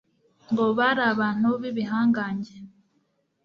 ngo 0.51 0.63
bari 0.77 1.01
abantu 1.13 1.47
b'ibihangange 1.61 2.55